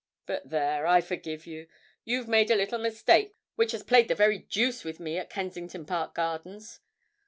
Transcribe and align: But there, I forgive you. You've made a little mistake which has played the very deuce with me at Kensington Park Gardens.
But 0.25 0.49
there, 0.49 0.87
I 0.87 0.99
forgive 0.99 1.45
you. 1.45 1.67
You've 2.05 2.27
made 2.27 2.49
a 2.49 2.55
little 2.55 2.79
mistake 2.79 3.35
which 3.55 3.71
has 3.73 3.83
played 3.83 4.07
the 4.07 4.15
very 4.15 4.39
deuce 4.39 4.83
with 4.83 4.99
me 4.99 5.19
at 5.19 5.29
Kensington 5.29 5.85
Park 5.85 6.15
Gardens. 6.15 6.79